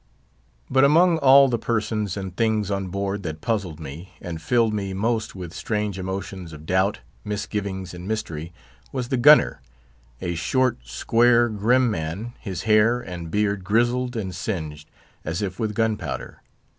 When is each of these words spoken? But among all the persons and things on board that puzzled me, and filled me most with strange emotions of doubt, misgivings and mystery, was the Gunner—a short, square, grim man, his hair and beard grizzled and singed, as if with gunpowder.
But 0.67 0.83
among 0.83 1.19
all 1.19 1.47
the 1.47 1.59
persons 1.59 2.17
and 2.17 2.35
things 2.35 2.71
on 2.71 2.87
board 2.87 3.21
that 3.21 3.39
puzzled 3.39 3.79
me, 3.79 4.13
and 4.19 4.41
filled 4.41 4.73
me 4.73 4.93
most 4.95 5.35
with 5.35 5.53
strange 5.53 5.99
emotions 5.99 6.53
of 6.53 6.65
doubt, 6.65 7.01
misgivings 7.23 7.93
and 7.93 8.07
mystery, 8.07 8.51
was 8.91 9.09
the 9.09 9.17
Gunner—a 9.17 10.33
short, 10.33 10.79
square, 10.85 11.49
grim 11.49 11.91
man, 11.91 12.33
his 12.39 12.63
hair 12.63 12.99
and 12.99 13.29
beard 13.29 13.63
grizzled 13.63 14.15
and 14.15 14.33
singed, 14.33 14.89
as 15.23 15.43
if 15.43 15.59
with 15.59 15.75
gunpowder. 15.75 16.41